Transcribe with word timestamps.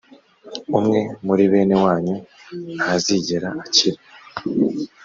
umwe 0.77 0.99
muri 1.25 1.43
bene 1.51 1.75
wanyu 1.83 2.15
ntazigera 2.75 3.49
akira 3.63 3.99